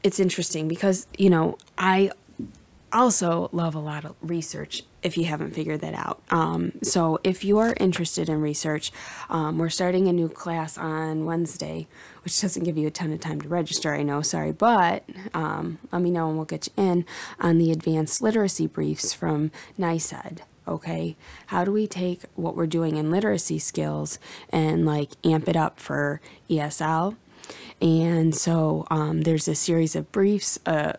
it's 0.01 0.19
interesting 0.19 0.67
because, 0.67 1.07
you 1.17 1.29
know, 1.29 1.57
I 1.77 2.11
also 2.93 3.49
love 3.51 3.75
a 3.75 3.79
lot 3.79 4.05
of 4.05 4.15
research 4.21 4.83
if 5.01 5.17
you 5.17 5.25
haven't 5.25 5.53
figured 5.53 5.81
that 5.81 5.93
out. 5.93 6.21
Um, 6.29 6.73
so, 6.81 7.19
if 7.23 7.43
you 7.43 7.57
are 7.57 7.75
interested 7.79 8.29
in 8.29 8.41
research, 8.41 8.91
um, 9.29 9.57
we're 9.57 9.69
starting 9.69 10.07
a 10.07 10.13
new 10.13 10.29
class 10.29 10.77
on 10.77 11.25
Wednesday, 11.25 11.87
which 12.23 12.39
doesn't 12.39 12.63
give 12.63 12.77
you 12.77 12.87
a 12.87 12.91
ton 12.91 13.11
of 13.11 13.19
time 13.19 13.41
to 13.41 13.49
register, 13.49 13.93
I 13.93 14.03
know, 14.03 14.21
sorry, 14.21 14.51
but 14.51 15.03
um, 15.33 15.79
let 15.91 16.01
me 16.01 16.11
know 16.11 16.29
and 16.29 16.37
we'll 16.37 16.45
get 16.45 16.67
you 16.67 16.83
in 16.83 17.05
on 17.39 17.57
the 17.57 17.71
advanced 17.71 18.21
literacy 18.21 18.67
briefs 18.67 19.13
from 19.13 19.51
NYSED. 19.77 20.39
Okay, 20.65 21.17
how 21.47 21.65
do 21.65 21.73
we 21.73 21.87
take 21.87 22.21
what 22.35 22.55
we're 22.55 22.67
doing 22.67 22.95
in 22.95 23.11
literacy 23.11 23.59
skills 23.59 24.17
and 24.49 24.85
like 24.85 25.11
amp 25.25 25.49
it 25.49 25.57
up 25.57 25.79
for 25.79 26.21
ESL? 26.49 27.17
And 27.81 28.33
so 28.33 28.87
um, 28.89 29.23
there's 29.23 29.49
a 29.49 29.55
series 29.55 29.93
of 29.93 30.09
briefs. 30.13 30.57
Uh, 30.65 30.93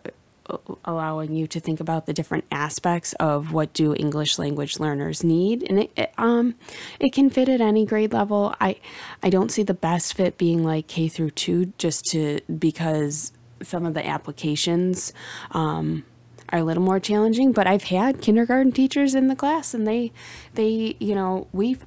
allowing 0.83 1.35
you 1.35 1.47
to 1.47 1.59
think 1.59 1.79
about 1.79 2.05
the 2.05 2.13
different 2.13 2.45
aspects 2.51 3.13
of 3.13 3.51
what 3.51 3.73
do 3.73 3.95
English 3.95 4.37
language 4.37 4.79
learners 4.79 5.23
need, 5.23 5.63
and 5.69 5.79
it, 5.79 5.91
it, 5.95 6.13
um 6.17 6.55
it 6.99 7.13
can 7.13 7.29
fit 7.29 7.49
at 7.49 7.61
any 7.61 7.85
grade 7.85 8.13
level. 8.13 8.55
I 8.61 8.77
I 9.23 9.29
don't 9.29 9.51
see 9.51 9.63
the 9.63 9.73
best 9.73 10.13
fit 10.13 10.37
being 10.37 10.63
like 10.63 10.87
K 10.87 11.07
through 11.07 11.31
two, 11.31 11.73
just 11.77 12.05
to 12.11 12.39
because 12.59 13.31
some 13.61 13.85
of 13.85 13.93
the 13.93 14.05
applications 14.05 15.13
um, 15.51 16.03
are 16.49 16.59
a 16.59 16.63
little 16.63 16.83
more 16.83 16.99
challenging. 16.99 17.51
But 17.51 17.67
I've 17.67 17.85
had 17.85 18.21
kindergarten 18.21 18.71
teachers 18.71 19.15
in 19.15 19.27
the 19.27 19.35
class, 19.35 19.73
and 19.73 19.87
they 19.87 20.11
they 20.53 20.95
you 20.99 21.15
know 21.15 21.47
we 21.51 21.77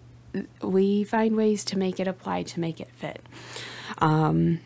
we 0.62 1.04
find 1.04 1.36
ways 1.36 1.64
to 1.64 1.78
make 1.78 2.00
it 2.00 2.08
apply 2.08 2.42
to 2.44 2.60
make 2.60 2.80
it 2.80 2.90
fit. 2.94 3.22
Um, 3.98 4.60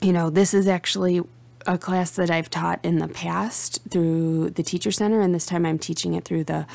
you 0.00 0.12
know, 0.12 0.30
this 0.30 0.54
is 0.54 0.68
actually 0.68 1.22
a 1.66 1.78
class 1.78 2.10
that 2.12 2.30
I've 2.30 2.50
taught 2.50 2.80
in 2.82 2.98
the 2.98 3.08
past 3.08 3.80
through 3.90 4.50
the 4.50 4.62
Teacher 4.62 4.90
Center, 4.90 5.20
and 5.20 5.34
this 5.34 5.46
time 5.46 5.66
I'm 5.66 5.78
teaching 5.78 6.14
it 6.14 6.24
through 6.24 6.44
the 6.44 6.66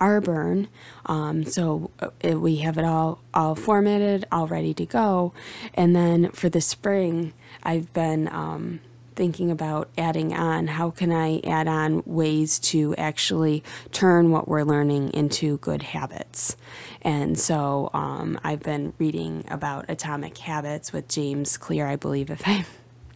Arburn. 0.00 0.68
Um, 1.06 1.44
so 1.44 1.90
it, 2.20 2.34
uh, 2.34 2.38
we 2.38 2.56
have 2.56 2.78
it 2.78 2.84
all 2.84 3.20
all 3.32 3.54
formatted, 3.54 4.26
all 4.32 4.46
ready 4.46 4.74
to 4.74 4.86
go. 4.86 5.32
And 5.74 5.94
then 5.94 6.30
for 6.32 6.48
the 6.48 6.60
spring, 6.60 7.32
I've 7.62 7.92
been 7.92 8.28
um, 8.28 8.80
thinking 9.14 9.50
about 9.50 9.88
adding 9.96 10.34
on. 10.34 10.66
How 10.66 10.90
can 10.90 11.12
I 11.12 11.40
add 11.40 11.68
on 11.68 12.02
ways 12.04 12.58
to 12.60 12.94
actually 12.96 13.62
turn 13.92 14.30
what 14.30 14.48
we're 14.48 14.64
learning 14.64 15.10
into 15.14 15.58
good 15.58 15.82
habits? 15.82 16.56
And 17.00 17.38
so 17.38 17.90
um, 17.94 18.38
I've 18.44 18.60
been 18.60 18.92
reading 18.98 19.44
about 19.48 19.86
Atomic 19.88 20.38
Habits 20.38 20.92
with 20.92 21.08
James 21.08 21.56
Clear, 21.56 21.86
I 21.86 21.96
believe, 21.96 22.30
if 22.30 22.42
I'm 22.46 22.66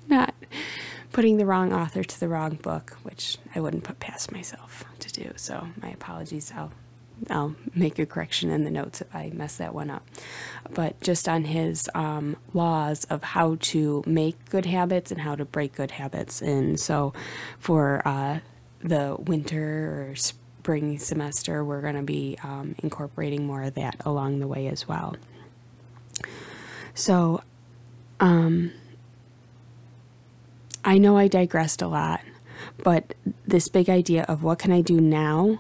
not 0.09 0.35
putting 1.17 1.39
the 1.39 1.47
wrong 1.47 1.73
author 1.73 2.05
to 2.05 2.21
the 2.21 2.29
wrong 2.29 2.57
book, 2.57 2.99
which 3.03 3.39
I 3.55 3.61
wouldn't 3.61 3.85
put 3.85 3.99
past 3.99 4.33
myself 4.33 4.85
to 4.99 5.11
do. 5.11 5.33
So 5.37 5.69
my 5.81 5.89
apologies. 5.89 6.53
I'll 6.55 6.73
I'll 7.31 7.57
make 7.75 7.99
a 7.99 8.05
correction 8.05 8.51
in 8.51 8.65
the 8.65 8.71
notes 8.71 9.01
if 9.01 9.17
I 9.17 9.31
mess 9.33 9.57
that 9.57 9.73
one 9.73 9.89
up. 9.89 10.07
But 10.75 11.01
just 11.01 11.27
on 11.27 11.45
his 11.45 11.89
um, 11.95 12.37
laws 12.53 13.05
of 13.05 13.23
how 13.23 13.57
to 13.59 14.05
make 14.07 14.51
good 14.51 14.67
habits 14.67 15.11
and 15.11 15.23
how 15.23 15.35
to 15.37 15.47
break 15.47 15.77
good 15.77 15.93
habits. 15.93 16.43
And 16.43 16.79
so 16.79 17.15
for 17.59 18.03
uh, 18.07 18.41
the 18.81 19.17
winter 19.19 20.11
or 20.11 20.17
spring 20.17 20.99
semester, 20.99 21.65
we're 21.65 21.81
going 21.81 21.97
to 21.97 22.03
be 22.03 22.37
um, 22.45 22.75
incorporating 22.83 23.47
more 23.47 23.63
of 23.63 23.73
that 23.77 23.97
along 24.05 24.41
the 24.41 24.47
way 24.47 24.67
as 24.67 24.87
well. 24.87 25.17
So, 26.93 27.43
um, 28.21 28.73
I 30.87 30.99
know 30.99 31.17
I 31.17 31.27
digressed 31.27 31.83
a 31.83 31.89
lot, 31.89 32.21
but 32.85 33.15
this 33.45 33.67
big 33.67 33.91
idea 33.91 34.23
of 34.29 34.45
what 34.45 34.61
can 34.61 34.71
I 34.71 34.83
do 34.83 35.01
now 35.01 35.59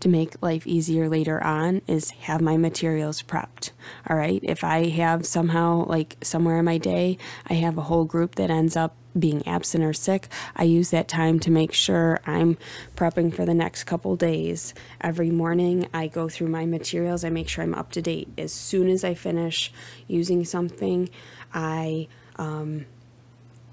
to 0.00 0.08
make 0.10 0.42
life 0.42 0.66
easier 0.66 1.08
later 1.08 1.42
on 1.42 1.80
is 1.86 2.10
have 2.10 2.42
my 2.42 2.58
materials 2.58 3.22
prepped. 3.22 3.70
All 4.06 4.18
right. 4.18 4.38
If 4.42 4.62
I 4.62 4.90
have 4.90 5.24
somehow, 5.24 5.86
like 5.86 6.18
somewhere 6.22 6.58
in 6.58 6.66
my 6.66 6.76
day, 6.76 7.16
I 7.46 7.54
have 7.54 7.78
a 7.78 7.82
whole 7.84 8.04
group 8.04 8.34
that 8.34 8.50
ends 8.50 8.76
up 8.76 8.94
being 9.18 9.48
absent 9.48 9.82
or 9.82 9.94
sick, 9.94 10.28
I 10.54 10.64
use 10.64 10.90
that 10.90 11.08
time 11.08 11.40
to 11.40 11.50
make 11.50 11.72
sure 11.72 12.20
I'm 12.26 12.58
prepping 12.96 13.34
for 13.34 13.46
the 13.46 13.54
next 13.54 13.84
couple 13.84 14.14
days. 14.14 14.74
Every 15.00 15.30
morning, 15.30 15.88
I 15.94 16.08
go 16.08 16.28
through 16.28 16.48
my 16.48 16.66
materials, 16.66 17.24
I 17.24 17.30
make 17.30 17.48
sure 17.48 17.64
I'm 17.64 17.74
up 17.74 17.92
to 17.92 18.02
date. 18.02 18.28
As 18.36 18.52
soon 18.52 18.90
as 18.90 19.04
I 19.04 19.14
finish 19.14 19.72
using 20.06 20.44
something, 20.44 21.08
I 21.54 22.08
um, 22.36 22.84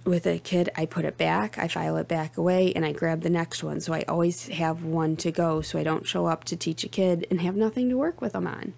with 0.06 0.26
a 0.26 0.40
kid, 0.40 0.70
I 0.76 0.86
put 0.86 1.06
it 1.06 1.18
back, 1.18 1.58
I 1.58 1.68
file 1.68 1.98
it 1.98 2.08
back 2.08 2.38
away, 2.38 2.74
and 2.74 2.86
I 2.86 2.92
grab 2.92 3.22
the 3.22 3.30
next 3.30 3.64
one. 3.64 3.80
So 3.80 3.94
I 3.94 4.04
always 4.08 4.48
have 4.50 4.84
one 4.84 5.16
to 5.18 5.32
go 5.32 5.62
so 5.62 5.80
I 5.80 5.84
don't 5.84 6.06
show 6.06 6.26
up 6.26 6.44
to 6.46 6.56
teach 6.56 6.84
a 6.84 6.90
kid 6.90 7.26
and 7.30 7.42
have 7.42 7.56
nothing 7.56 7.90
to 7.90 7.98
work 7.98 8.22
with 8.22 8.34
them 8.34 8.48
on. 8.48 8.74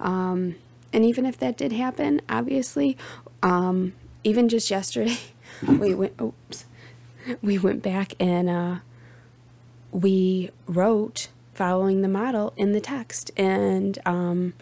Um, 0.00 0.56
and 0.92 1.04
even 1.04 1.26
if 1.26 1.38
that 1.38 1.56
did 1.56 1.72
happen, 1.72 2.20
obviously, 2.28 2.96
um, 3.42 3.94
even 4.24 4.48
just 4.48 4.70
yesterday, 4.70 5.16
we 5.66 5.94
went, 5.94 6.20
oops, 6.20 6.66
we 7.42 7.58
went 7.58 7.82
back 7.82 8.14
and 8.20 8.48
uh, 8.48 8.76
we 9.92 10.50
wrote 10.66 11.28
following 11.54 12.02
the 12.02 12.08
model 12.08 12.52
in 12.56 12.72
the 12.72 12.80
text. 12.80 13.30
And 13.36 13.98
um, 14.04 14.52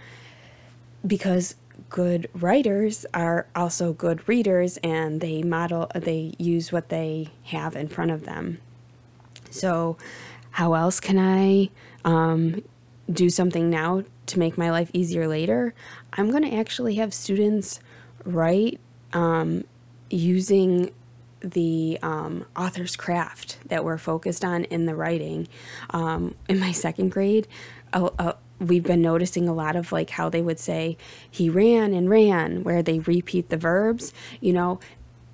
because 1.07 1.57
good 1.95 2.29
writers 2.35 3.07
are 3.15 3.47
also 3.55 3.93
good 3.93 4.29
readers 4.29 4.79
and 4.79 5.21
they 5.21 5.45
model 5.45 5.87
they 5.95 6.35
use 6.39 6.73
what 6.73 6.89
they 6.89 7.29
have 7.45 7.77
in 7.77 7.87
front 7.87 8.11
of 8.11 8.25
them 8.25 8.59
so 9.49 9.97
how 10.51 10.75
else 10.75 10.99
can 10.99 11.17
i 11.21 11.71
um, 12.05 12.61
do 13.09 13.31
something 13.31 13.71
now 13.71 14.03
to 14.27 14.41
make 14.41 14.59
my 14.59 14.73
life 14.73 14.91
easier 14.93 15.29
later 15.29 15.73
i'm 16.15 16.33
going 16.33 16.43
to 16.43 16.53
actually 16.53 16.97
have 16.97 17.15
students 17.15 17.79
write 18.25 18.81
um, 19.13 19.63
using 20.11 20.91
the 21.39 21.97
um, 22.03 22.45
author's 22.57 22.97
craft 22.97 23.59
that 23.67 23.85
we're 23.85 23.99
focused 23.99 24.45
on 24.45 24.65
in 24.65 24.87
the 24.87 24.95
writing. 24.95 25.47
Um, 25.91 26.35
in 26.49 26.59
my 26.59 26.73
second 26.73 27.11
grade, 27.11 27.47
a, 27.93 28.11
a, 28.19 28.37
we've 28.61 28.85
been 28.85 29.03
noticing 29.03 29.49
a 29.49 29.55
lot 29.55 29.77
of 29.77 29.93
like 29.93 30.11
how 30.11 30.29
they 30.29 30.43
would 30.43 30.59
say 30.59 30.97
he 31.31 31.49
ran 31.49 31.93
and 31.93 32.09
ran 32.09 32.63
where 32.63 32.83
they 32.83 32.99
repeat 33.01 33.49
the 33.49 33.57
verbs 33.57 34.13
you 34.41 34.53
know 34.53 34.79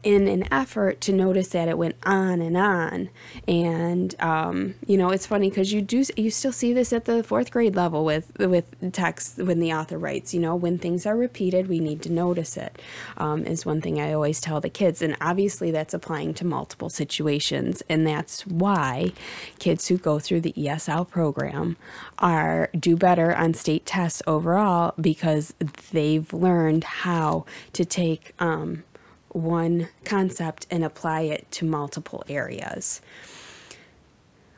in 0.03 0.29
an 0.29 0.51
effort 0.53 1.01
to 1.03 1.13
notice 1.13 1.49
that 1.49 1.69
it 1.69 1.79
went 1.79 1.97
on 2.05 2.41
and 2.41 2.57
on. 2.57 3.11
And 3.47 4.15
um, 4.21 4.75
you 4.87 4.97
know 4.97 5.11
it's 5.11 5.27
funny 5.27 5.51
because 5.51 5.73
you 5.73 5.83
do 5.83 6.05
you 6.17 6.31
still 6.31 6.53
see 6.53 6.73
this 6.73 6.93
at 6.93 7.05
the 7.05 7.23
fourth 7.23 7.51
grade 7.51 7.77
level 7.77 8.05
with 8.05 8.33
with 8.39 8.65
text 8.93 9.39
when 9.39 9.61
the 9.61 9.73
author 9.73 9.99
writes 9.99 10.33
you 10.35 10.41
know 10.41 10.55
when 10.57 10.79
things 10.79 11.07
are 11.07 11.17
repeated 11.17 11.69
we 11.69 11.81
need 11.81 12.03
to 12.03 12.11
notice 12.11 12.57
it 12.57 12.81
um, 13.17 13.45
is 13.45 13.67
one 13.67 13.81
thing 13.81 14.01
i 14.01 14.13
always 14.13 14.41
tell 14.41 14.61
the 14.61 14.71
kids. 14.71 15.03
And 15.03 15.17
obviously 15.21 15.71
that's 15.71 15.95
applying 15.95 16.35
to 16.35 16.45
multiple 16.47 16.89
situations. 16.89 17.83
And 17.89 18.07
that's 18.07 18.47
why 18.47 19.13
kids 19.59 19.89
who 19.89 19.99
go 19.99 20.19
through 20.19 20.43
the 20.43 20.53
esl 20.57 21.09
program 21.09 21.77
are 22.19 22.71
do 22.79 22.97
better 22.97 23.35
on 23.35 23.55
state 23.55 23.87
tests 23.87 24.23
overall 24.27 24.95
because 25.01 25.55
they've 25.93 26.33
learned 26.33 26.85
how 26.85 27.45
to 27.73 27.85
take 27.85 28.35
um, 28.39 28.85
one 29.31 29.89
concept 30.05 30.67
and 30.71 30.85
apply 30.85 31.23
it 31.23 31.51
to 31.53 31.65
multiple 31.65 32.25
areas. 32.29 33.01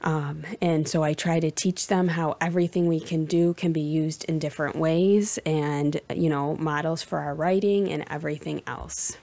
Um, 0.02 0.42
and 0.60 0.88
so 0.88 1.04
I 1.04 1.14
try 1.14 1.38
to 1.38 1.50
teach 1.50 1.86
them 1.86 2.08
how 2.08 2.36
everything 2.40 2.88
we 2.88 2.98
can 2.98 3.24
do 3.24 3.54
can 3.54 3.72
be 3.72 3.80
used 3.80 4.24
in 4.24 4.40
different 4.40 4.74
ways 4.74 5.38
and, 5.46 6.00
you 6.12 6.28
know, 6.28 6.56
models 6.56 7.02
for 7.02 7.20
our 7.20 7.34
writing 7.34 7.88
and 7.88 8.04
everything 8.10 8.62
else. 8.66 9.16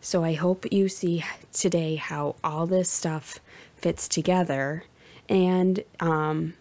So 0.00 0.24
I 0.24 0.32
hope 0.32 0.66
you 0.72 0.88
see 0.88 1.24
today 1.52 1.96
how 1.96 2.34
all 2.42 2.66
this 2.66 2.90
stuff 2.90 3.38
fits 3.76 4.08
together 4.08 4.84
and 5.28 5.84
um, 6.00 6.54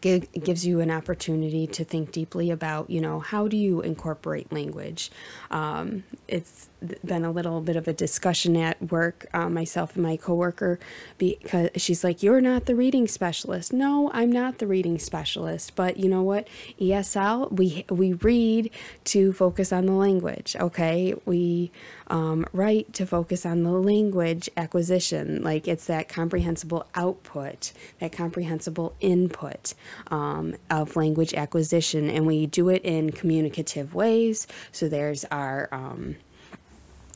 give, 0.00 0.30
gives 0.32 0.66
you 0.66 0.80
an 0.80 0.90
opportunity 0.90 1.66
to 1.68 1.84
think 1.84 2.12
deeply 2.12 2.50
about, 2.50 2.90
you 2.90 3.00
know, 3.00 3.20
how 3.20 3.48
do 3.48 3.56
you 3.56 3.80
incorporate 3.80 4.52
language? 4.52 5.10
Um, 5.50 6.04
it's 6.28 6.68
been 7.04 7.24
a 7.24 7.30
little 7.30 7.60
bit 7.60 7.76
of 7.76 7.88
a 7.88 7.92
discussion 7.92 8.56
at 8.56 8.90
work, 8.90 9.26
uh, 9.32 9.48
myself 9.48 9.94
and 9.94 10.02
my 10.02 10.16
coworker, 10.16 10.78
because 11.18 11.70
she's 11.76 12.04
like, 12.04 12.22
"You're 12.22 12.40
not 12.40 12.66
the 12.66 12.74
reading 12.74 13.08
specialist." 13.08 13.72
No, 13.72 14.10
I'm 14.12 14.30
not 14.30 14.58
the 14.58 14.66
reading 14.66 14.98
specialist, 14.98 15.74
but 15.74 15.96
you 15.96 16.08
know 16.08 16.22
what? 16.22 16.48
ESL, 16.80 17.50
we 17.52 17.84
we 17.90 18.14
read 18.14 18.70
to 19.04 19.32
focus 19.32 19.72
on 19.72 19.86
the 19.86 19.92
language. 19.92 20.56
Okay, 20.58 21.14
we 21.24 21.70
um, 22.12 22.46
write 22.52 22.92
to 22.92 23.06
focus 23.06 23.46
on 23.46 23.62
the 23.62 23.70
language 23.70 24.50
acquisition. 24.56 25.42
Like 25.42 25.66
it's 25.66 25.86
that 25.86 26.08
comprehensible 26.08 26.86
output, 26.94 27.72
that 28.00 28.12
comprehensible 28.12 28.94
input 29.00 29.74
um, 30.10 30.54
of 30.70 30.94
language 30.94 31.32
acquisition, 31.34 32.10
and 32.10 32.26
we 32.26 32.46
do 32.46 32.68
it 32.68 32.82
in 32.84 33.10
communicative 33.10 33.94
ways. 33.94 34.46
So 34.70 34.88
there's 34.88 35.24
our 35.26 35.68
um, 35.72 36.16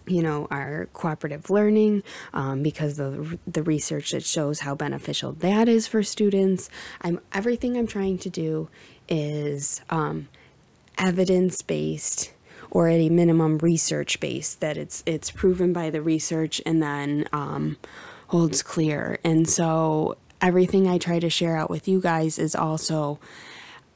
you 0.07 0.23
know 0.23 0.47
our 0.51 0.87
cooperative 0.93 1.51
learning 1.51 2.03
um, 2.33 2.63
because 2.63 2.99
of 2.99 3.39
the 3.47 3.63
research 3.63 4.13
that 4.13 4.25
shows 4.25 4.61
how 4.61 4.75
beneficial 4.75 5.33
that 5.33 5.69
is 5.69 5.87
for 5.87 6.03
students. 6.03 6.69
I'm 7.03 7.21
everything 7.33 7.77
i'm 7.77 7.87
trying 7.87 8.19
to 8.19 8.31
do 8.31 8.69
is 9.09 9.81
um, 9.91 10.29
evidence-based 10.99 12.33
or 12.71 12.89
at 12.89 13.01
a 13.01 13.09
minimum 13.09 13.59
research 13.59 14.21
based 14.21 14.61
that 14.61 14.77
it's 14.77 15.03
it's 15.07 15.31
proven 15.31 15.73
by 15.73 15.91
the 15.91 16.03
research 16.03 16.61
and 16.67 16.83
then 16.83 17.29
um, 17.33 17.77
holds 18.29 18.63
clear. 18.63 19.19
And 19.25 19.49
so 19.49 20.17
everything 20.43 20.87
i 20.87 20.99
try 20.99 21.19
to 21.19 21.31
share 21.31 21.57
out 21.57 21.71
with 21.71 21.89
you 21.89 21.99
guys 22.01 22.39
is 22.39 22.55
also 22.55 23.19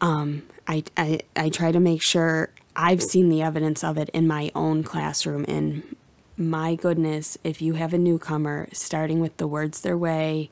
um, 0.01 0.43
I, 0.67 0.85
I, 0.97 1.21
I 1.37 1.49
try 1.51 1.73
to 1.73 1.81
make 1.81 2.01
sure 2.01 2.51
I've 2.77 3.03
seen 3.03 3.29
the 3.29 3.43
evidence 3.43 3.83
of 3.83 3.99
it 3.99 4.09
in 4.11 4.27
my 4.27 4.51
own 4.55 4.83
classroom 4.83 5.45
in 5.45 5.97
my 6.41 6.75
goodness, 6.75 7.39
if 7.45 7.61
you 7.61 7.75
have 7.75 7.95
a 7.95 7.99
newcomer, 7.99 8.69
starting 8.73 9.21
with 9.21 9.37
the 9.37 9.47
words 9.47 9.83
their 9.83 9.99
way, 9.99 10.51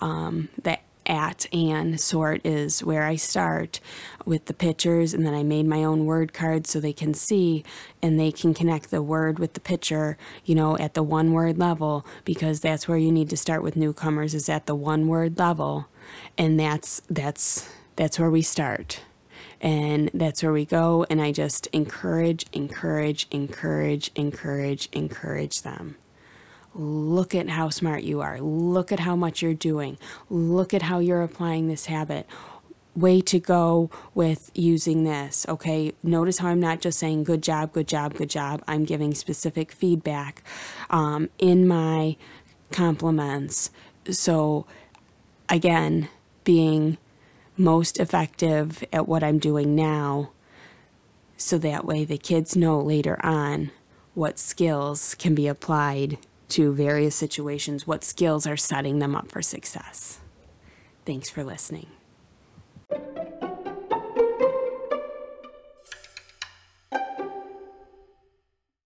um, 0.00 0.48
the 0.60 0.78
at 1.06 1.46
and 1.54 1.98
sort 1.98 2.44
is 2.44 2.84
where 2.84 3.04
I 3.04 3.16
start 3.16 3.80
with 4.26 4.44
the 4.44 4.52
pictures, 4.52 5.14
and 5.14 5.24
then 5.24 5.32
I 5.32 5.42
made 5.42 5.64
my 5.64 5.82
own 5.82 6.04
word 6.04 6.34
cards 6.34 6.70
so 6.70 6.80
they 6.80 6.92
can 6.92 7.14
see 7.14 7.64
and 8.02 8.20
they 8.20 8.30
can 8.30 8.52
connect 8.52 8.90
the 8.90 9.02
word 9.02 9.38
with 9.38 9.54
the 9.54 9.60
picture, 9.60 10.18
you 10.44 10.54
know, 10.54 10.76
at 10.76 10.92
the 10.92 11.02
one 11.02 11.32
word 11.32 11.56
level, 11.56 12.04
because 12.26 12.60
that's 12.60 12.86
where 12.86 12.98
you 12.98 13.10
need 13.10 13.30
to 13.30 13.38
start 13.38 13.62
with 13.62 13.74
newcomers 13.74 14.34
is 14.34 14.50
at 14.50 14.66
the 14.66 14.74
one 14.74 15.08
word 15.08 15.38
level, 15.38 15.88
and 16.36 16.60
that's 16.60 17.00
that's 17.08 17.70
that's 17.96 18.18
where 18.18 18.30
we 18.30 18.42
start 18.42 19.00
and 19.60 20.10
that's 20.14 20.42
where 20.42 20.52
we 20.52 20.64
go. 20.64 21.06
And 21.10 21.20
i 21.20 21.32
just 21.32 21.66
encourage 21.68 22.46
encourage 22.52 23.26
encourage 23.30 24.10
encourage 24.14 24.88
encourage 24.92 25.62
them. 25.62 25.96
Look 26.74 27.34
at 27.34 27.48
how 27.48 27.70
smart 27.70 28.02
you 28.02 28.20
are. 28.20 28.40
Look 28.40 28.92
at 28.92 29.00
how 29.00 29.16
much 29.16 29.42
you're 29.42 29.54
doing. 29.54 29.98
Look 30.30 30.72
at 30.72 30.82
how 30.82 30.98
you're 31.00 31.22
applying 31.22 31.66
this 31.68 31.86
habit. 31.86 32.26
Way 32.94 33.20
to 33.22 33.38
go 33.38 33.90
with 34.14 34.50
using 34.54 35.04
this 35.04 35.46
okay? 35.48 35.92
Notice 36.02 36.38
how 36.38 36.48
i'm 36.48 36.60
not 36.60 36.80
just 36.80 36.98
saying 36.98 37.24
good 37.24 37.42
job 37.42 37.72
good 37.72 37.88
job 37.88 38.14
good 38.14 38.30
job. 38.30 38.62
I'm 38.68 38.84
giving 38.84 39.14
specific 39.14 39.72
feedback 39.72 40.42
um, 40.90 41.30
in 41.38 41.66
my 41.66 42.16
compliments. 42.70 43.70
So 44.10 44.66
again 45.48 46.08
being 46.44 46.98
most 47.58 47.98
effective 47.98 48.84
at 48.92 49.08
what 49.08 49.22
I'm 49.22 49.38
doing 49.38 49.74
now 49.74 50.30
so 51.36 51.58
that 51.58 51.84
way 51.84 52.04
the 52.04 52.18
kids 52.18 52.56
know 52.56 52.80
later 52.80 53.18
on 53.24 53.70
what 54.14 54.38
skills 54.38 55.14
can 55.14 55.34
be 55.34 55.46
applied 55.46 56.18
to 56.48 56.72
various 56.72 57.14
situations, 57.14 57.86
what 57.86 58.02
skills 58.02 58.46
are 58.46 58.56
setting 58.56 58.98
them 58.98 59.14
up 59.14 59.30
for 59.30 59.42
success. 59.42 60.18
Thanks 61.04 61.30
for 61.30 61.44
listening. 61.44 61.86